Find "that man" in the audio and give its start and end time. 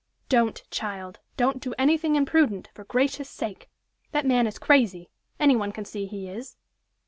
4.13-4.47